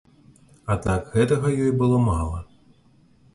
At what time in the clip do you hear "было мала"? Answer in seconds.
1.83-2.39